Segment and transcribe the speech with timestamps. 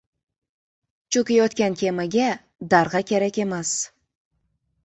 [1.15, 2.31] •Cho‘kayotgan kemaga
[2.75, 3.79] darg‘a kerak emas.